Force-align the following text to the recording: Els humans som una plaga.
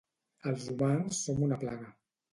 Els 0.51 0.65
humans 0.71 1.21
som 1.27 1.47
una 1.49 1.63
plaga. 1.65 1.95